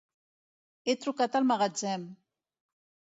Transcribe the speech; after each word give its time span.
He 0.87 0.95
trucat 1.03 1.37
el 1.41 1.47
magatzem. 1.53 2.09